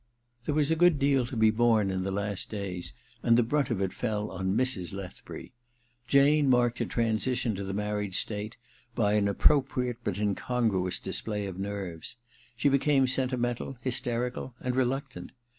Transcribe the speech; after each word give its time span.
There 0.45 0.55
was 0.55 0.71
a 0.71 0.75
good 0.75 0.97
deal 0.97 1.27
to 1.27 1.35
be 1.37 1.51
borne 1.51 1.91
in 1.91 2.01
the 2.01 2.09
last 2.09 2.49
days, 2.49 2.91
and 3.21 3.37
the 3.37 3.43
brunt 3.43 3.69
of 3.69 3.79
it 3.81 3.93
fell 3.93 4.31
on 4.31 4.57
Mrs. 4.57 4.93
Lethbury. 4.93 5.53
Jane 6.07 6.49
marked 6.49 6.79
her 6.79 6.85
transition 6.85 7.53
to 7.53 7.63
the 7.63 7.75
married 7.75 8.15
state 8.15 8.57
by 8.95 9.13
a 9.13 9.17
seasonable 9.21 9.93
but 10.03 10.17
incongruous 10.17 10.97
display 10.97 11.45
of 11.45 11.59
nerves. 11.59 12.15
She 12.57 12.67
became 12.67 13.05
sentimental, 13.05 13.77
hysterical 13.81 14.55
and 14.59 14.75
reluctant. 14.75 15.33